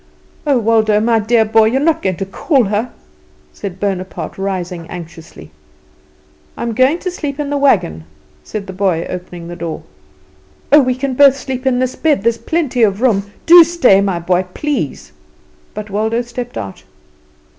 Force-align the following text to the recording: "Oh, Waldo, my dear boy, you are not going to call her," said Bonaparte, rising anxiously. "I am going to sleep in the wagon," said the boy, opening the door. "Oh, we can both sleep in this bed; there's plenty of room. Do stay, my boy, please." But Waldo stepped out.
"Oh, 0.47 0.57
Waldo, 0.57 0.99
my 0.99 1.19
dear 1.19 1.45
boy, 1.45 1.65
you 1.65 1.77
are 1.77 1.79
not 1.79 2.01
going 2.01 2.15
to 2.17 2.25
call 2.25 2.63
her," 2.63 2.91
said 3.53 3.79
Bonaparte, 3.79 4.35
rising 4.35 4.87
anxiously. 4.89 5.51
"I 6.57 6.63
am 6.63 6.73
going 6.73 6.97
to 7.01 7.11
sleep 7.11 7.39
in 7.39 7.51
the 7.51 7.57
wagon," 7.59 8.05
said 8.43 8.65
the 8.65 8.73
boy, 8.73 9.05
opening 9.11 9.47
the 9.47 9.55
door. 9.55 9.83
"Oh, 10.71 10.81
we 10.81 10.95
can 10.95 11.13
both 11.13 11.37
sleep 11.37 11.67
in 11.67 11.77
this 11.77 11.95
bed; 11.95 12.23
there's 12.23 12.39
plenty 12.39 12.81
of 12.81 12.99
room. 13.01 13.31
Do 13.45 13.63
stay, 13.63 14.01
my 14.01 14.17
boy, 14.17 14.47
please." 14.55 15.11
But 15.75 15.91
Waldo 15.91 16.23
stepped 16.23 16.57
out. 16.57 16.81